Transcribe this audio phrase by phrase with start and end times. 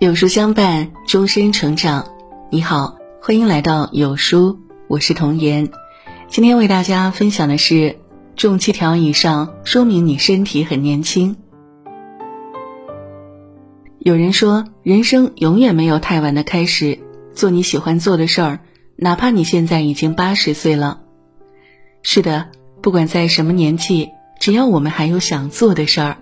[0.00, 2.06] 有书相伴，终身成长。
[2.52, 5.72] 你好，欢迎来到有书，我是童言。
[6.28, 7.98] 今天为大家分享的是：
[8.36, 11.34] 中七条以上，说明你身体很年轻。
[13.98, 17.00] 有人说，人生永远没有太晚的开始，
[17.34, 18.60] 做你喜欢做的事儿，
[18.94, 21.00] 哪怕你现在已经八十岁了。
[22.04, 26.18] 是的，不管在什么年纪，只要我们还有想做的事儿，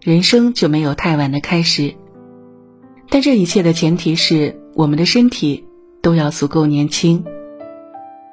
[0.00, 1.94] 人生就没有太晚的开始。
[3.12, 5.64] 但这一切的前提是，我们的身体
[6.00, 7.26] 都要足够年轻。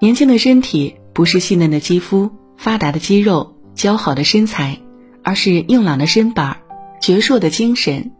[0.00, 4.78] 年轻的身体不是细嫩的肌肤、发达的肌肉、姣好的身材，
[5.22, 6.56] 而是硬朗的身板、
[7.02, 8.12] 矍铄的精神。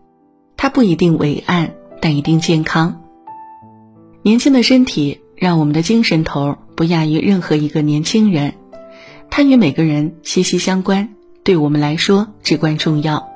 [0.59, 3.00] 它不一定伟岸，但一定健康。
[4.20, 8.53] 年轻的身体让我们的精神头不亚于任何一个年轻人，
[9.30, 11.14] 它与每个人息息相关，
[11.45, 13.31] 对我们来说至关重要。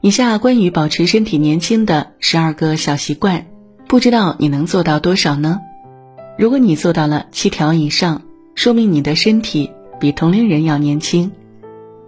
[0.00, 3.46] 以下关于保持身体年轻的十二个小习惯，
[3.88, 5.60] 不知道你能做到多少呢？
[6.38, 8.22] 如果你做到了七条以上，
[8.54, 11.32] 说明你的身体比同龄人要年轻；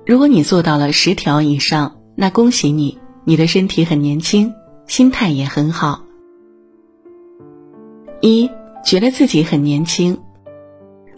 [0.06, 4.54] 如果你做到了十条以上，那恭喜你，你的身体很年轻，
[4.86, 6.02] 心态也很好。
[8.20, 8.50] 一
[8.84, 10.20] 觉得自己很年轻，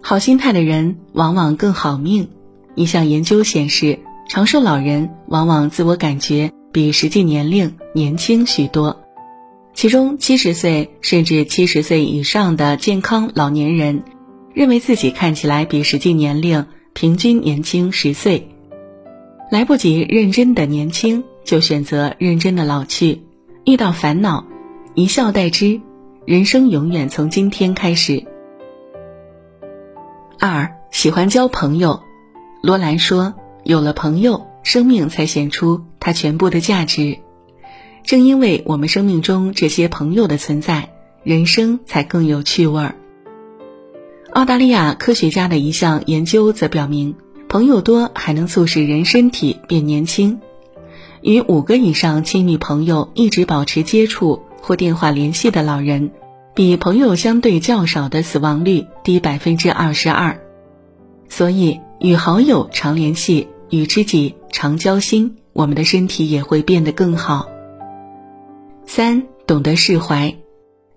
[0.01, 2.31] 好心态的人往往更好命。
[2.75, 6.51] 一项研究显示，长寿老人往往自我感觉。
[6.73, 9.03] 比实际年龄年轻许多，
[9.75, 14.05] 其中七十岁甚至七十岁以上的健康老年人，
[14.55, 16.64] 认为自己看起来比实际年龄
[16.95, 18.48] 平均年轻十岁。
[19.51, 23.20] 来不及认真的年轻，就选择认真的老去。
[23.67, 24.47] 遇到烦恼，
[24.95, 25.79] 一笑带之，
[26.25, 28.25] 人生永远从今天开始。
[30.41, 32.01] 二喜欢交朋友，
[32.62, 37.19] 罗兰说：“有了朋友。”生命才显出它全部的价值，
[38.03, 40.91] 正因为我们生命中这些朋友的存在，
[41.22, 42.96] 人生才更有趣味儿。
[44.33, 47.14] 澳大利亚科学家的一项研究则表明，
[47.48, 50.41] 朋友多还能促使人身体变年轻。
[51.20, 56.11] 与五个以上亲密朋友一直保持接触或电话联系的老人，
[56.52, 60.41] 比朋友相对较少的死亡率低百分之二十二。
[61.29, 63.46] 所以，与好友常联系。
[63.70, 67.48] 与知己常交心，我们的身体也会变得更好。
[68.86, 70.36] 三，懂得释怀，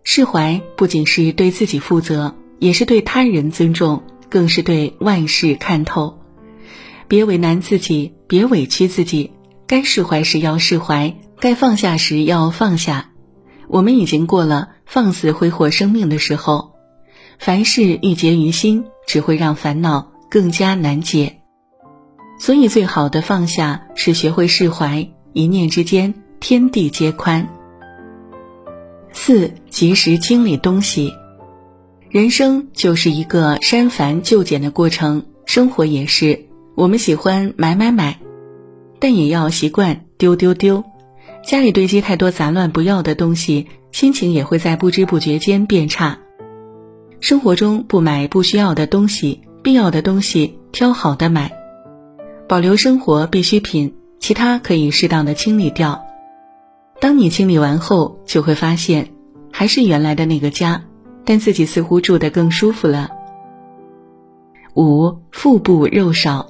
[0.03, 6.19] 释怀不仅是对自己负责，也是对他人尊重，更是对万事看透。
[7.07, 9.31] 别为难自己，别委屈自己，
[9.67, 13.11] 该释怀时要释怀，该放下时要放下。
[13.67, 16.73] 我们已经过了放肆挥霍生命的时候，
[17.37, 21.41] 凡事郁结于心，只会让烦恼更加难解。
[22.37, 27.47] 所以，最好的放下是学会释怀，一念之间，天地皆宽。
[29.11, 31.13] 四，及时清理东西。
[32.09, 36.45] 人生就是一个删繁就简的过程，生活也是。
[36.75, 38.19] 我们喜欢买买买，
[38.99, 40.83] 但也要习惯丢丢丢。
[41.43, 46.19] 家里堆积太多杂乱不要的东西，心情也会在不知不觉间变差。
[47.21, 51.51] 生活中不买不需要的东西，必要的东西挑好的买。
[52.47, 56.05] 保留生活必需品，其他可以适当的清理掉。
[56.99, 59.09] 当你清理完后，就会发现
[59.51, 60.83] 还是原来的那个家，
[61.25, 63.09] 但自己似乎住得更舒服了。
[64.75, 66.47] 五腹部肉少，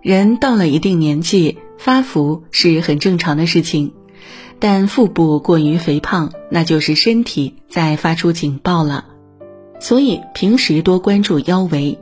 [0.00, 3.92] 人到了一定年纪发福是很正常的事情，
[4.60, 9.06] 但腹部过于肥胖，那就是身体在发出警报了。
[9.80, 11.98] 所以平时多关注腰围。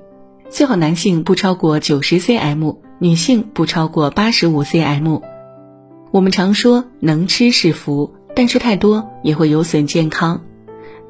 [0.48, 5.20] 最好男性不超过九十 cm，女性不超过八十五 cm。
[6.12, 10.42] 我们常说能吃是福，但吃太多也会有损健康。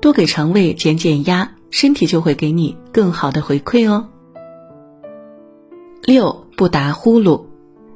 [0.00, 4.08] 多给肠胃减减压，身体就会给你更好的回馈哦。
[6.02, 7.44] 六不打呼噜，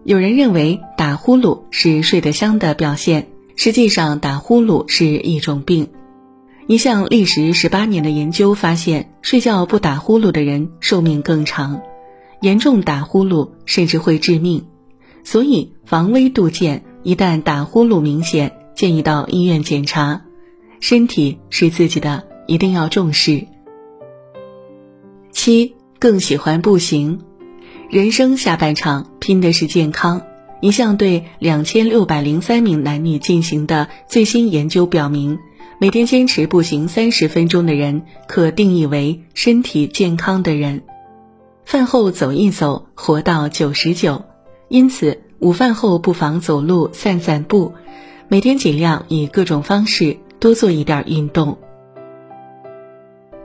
[0.05, 5.89] 有人认为打呼噜是睡得香的表现，实际上打呼噜是一种病。
[6.67, 11.83] 一项历时十八年的研究发现，睡觉不打呼噜的人寿命更长，
[12.41, 14.67] 严重打呼噜甚至会致命。
[15.25, 20.23] 所以防微杜渐，一旦打呼噜明显，建议到医院检查。
[20.81, 23.47] 身体是自己的，一定要重视。
[25.31, 27.21] 七更喜欢步行，
[27.91, 30.23] 人生下半场拼的是健康。
[30.63, 35.39] 一项对两千六百零三名男女进行的最新研究表明。
[35.83, 40.83] 每天坚持步行三十分钟的人，可定义为身体健康的人。
[41.65, 44.25] 饭后走一走，活到九十九。
[44.69, 47.73] 因此，午饭后不妨走路散散步，
[48.29, 51.57] 每天尽量以各种方式多做一点运动。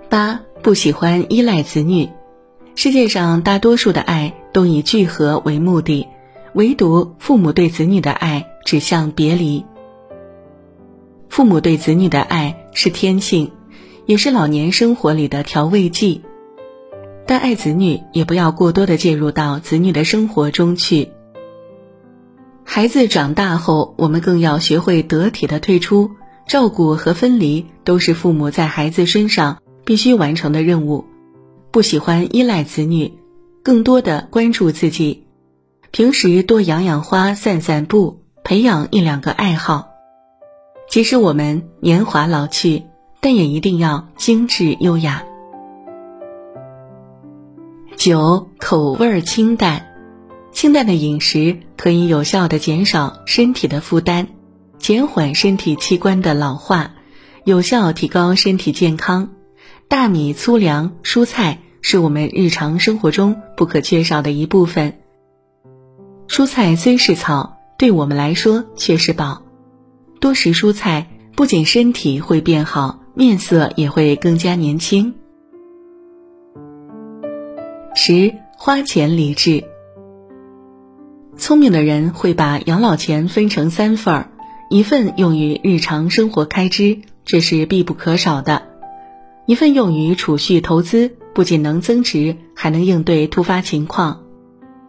[0.10, 2.10] 八不喜欢依赖子女，
[2.76, 6.06] 世界上大多数的爱都以聚合为目的，
[6.54, 9.64] 唯独父母对子女的爱指向别离。
[11.36, 13.52] 父母对子女的爱是天性，
[14.06, 16.22] 也是老年生活里的调味剂。
[17.28, 21.10] 但爱子女也不要过多的介入到子女的生活中去。
[22.64, 26.12] 孩子长大后，我们更要学会得体的退出，
[26.48, 31.04] 照顾和分离都是父母在孩子身上必须完成的任务。
[31.70, 33.12] 不喜欢依赖子女，
[33.62, 35.26] 更多的关注自己，
[35.92, 39.95] 平时多养养花、散散步，培养一两个爱好。
[40.88, 42.84] 即使我们年华老去，
[43.20, 45.24] 但也一定要精致优雅。
[47.98, 49.88] 九，口味儿清淡，
[50.52, 54.28] 清淡的饮食可以有效的减少身体的负担，
[54.78, 56.92] 减缓身体器官的老化，
[57.44, 59.30] 有效提高身体健康。
[59.88, 65.00] 大米、粗粮、蔬菜是我们日常生活中不可缺少的一部分。
[66.28, 69.45] 蔬菜虽是草，对我们来说却是宝。
[70.26, 75.14] 多食蔬菜，不仅身体会变好，面色也会更加年轻。
[77.94, 79.66] 十花钱理智。
[81.38, 84.32] 聪明的人会把养老钱分成三份儿，
[84.72, 88.64] 一份用于日常生活开支，这是必不可少的；
[89.46, 94.22] 一份用于储蓄投资，不仅能增值，还能应对突发情况；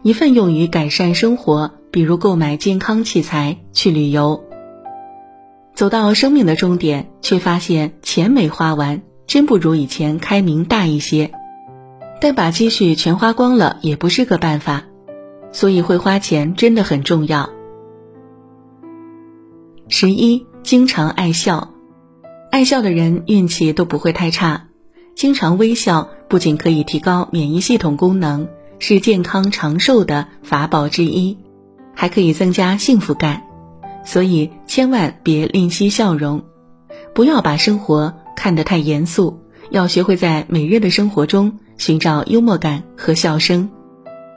[0.01, 4.46] 一份用于改善生活，比如购买健康器材、去旅游。
[5.77, 11.31] 走到生命的终点，却发现钱没花完，真不如以前开明大一些。
[12.19, 14.85] 但把积蓄全花光了也不是个办法，
[15.51, 17.51] 所以会花钱真的很重要。
[19.87, 21.75] 十一，经常爱笑，
[22.49, 24.69] 爱笑的人运气都不会太差。
[25.13, 28.47] 经常微笑不仅可以提高免疫系统功能，
[28.79, 31.37] 是健康长寿的法宝之一，
[31.93, 33.43] 还可以增加幸福感。
[34.07, 36.45] 所以千万别吝惜笑容，
[37.13, 43.69] 不要把生活看得太严肃，要学会在每日的生活中寻找幽默感和笑声，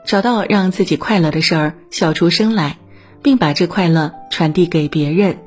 [0.05, 2.79] 找到让自己快乐的事儿，笑出声来，
[3.23, 5.37] 并把这快乐传递给别人。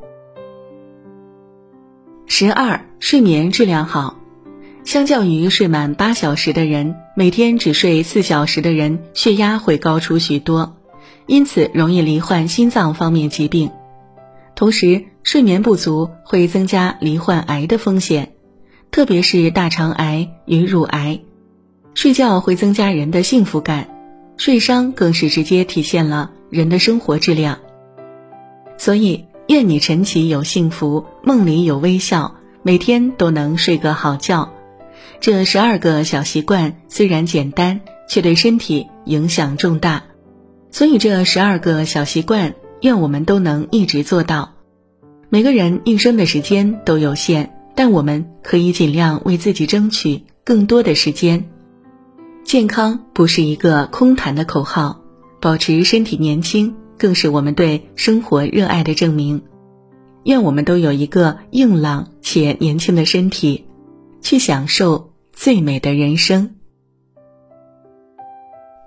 [2.27, 4.17] 十二，睡眠质量好，
[4.85, 10.79] 相较于睡满八小时的人，每天只睡四小时的人，血压会高出许多，
[11.27, 13.71] 因此容易罹患心脏方面疾病。
[14.55, 18.35] 同时，睡眠不足会增加罹患癌的风险，
[18.91, 21.21] 特别是大肠癌与乳癌。
[21.95, 23.89] 睡觉会增加人的幸福感，
[24.37, 27.59] 睡商更是直接体现了人的生活质量。
[28.77, 34.53] 所以，愿你晨起有幸福，梦里有微笑，每天都能睡个好觉。
[35.21, 40.05] 这十二个小习惯虽然简单，却对身体影响重大。
[40.71, 42.55] 所以，这十二个小习惯。
[42.81, 44.53] 愿我们都能一直做到。
[45.31, 51.51] 每个人一生的时间都有限，但我们可以尽量为自己争取更多的时间。
[52.45, 55.01] 健康不是一个空谈的口号，
[55.41, 59.43] 保持身体年轻更是我们对生活热爱的证明。
[60.25, 63.65] 愿我们都有一个硬朗且年轻的身体，
[64.21, 66.55] 去享受最美的人生。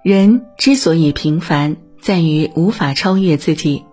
[0.04, 1.78] 人之所以平凡。
[2.08, 3.84] 在于无法超越自己，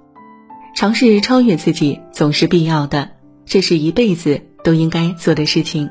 [0.76, 3.10] 尝试超越自己总是必要的，
[3.44, 5.90] 这是一辈子都应该做的事情。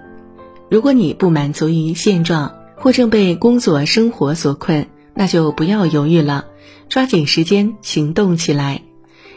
[0.70, 6.46] 如果你不满足于现状，或正被工作生活所困，那就不要犹豫了，
[6.88, 8.84] 抓紧时间行动起来。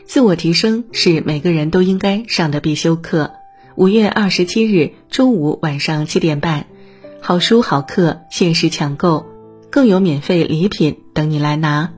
[0.05, 3.33] 自我提升是每个人都应该上的必修课。
[3.75, 6.67] 五月二十七日周五晚上七点半，
[7.21, 9.27] 好书好课限时抢购，
[9.71, 11.91] 更有免费礼品等你来拿。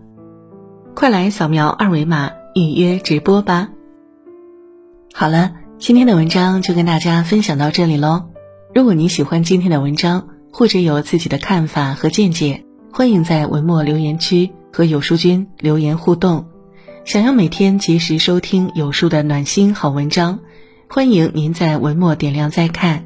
[0.99, 3.69] 快来扫描二维码预约直播吧！
[5.15, 8.31] 好了，今天的文章就跟大家分享到这里喽。
[8.75, 16.47] 如果你喜欢今天的文章，或者有自己的看法和见解，欢迎在文末留言区和有书君留言互动。
[17.05, 20.41] 想要每天及时收听有书的暖心好文章，
[20.91, 23.05] 欢迎您在文末点亮再看。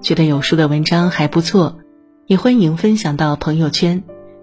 [0.00, 1.76] 觉得有书的文章还不错，
[2.26, 4.02] 也欢迎分享到朋友圈。